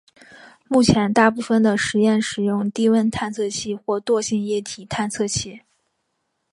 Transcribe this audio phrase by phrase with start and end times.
[0.67, 5.61] 目前大部分的实验使用低温探测器或惰性液体探测器。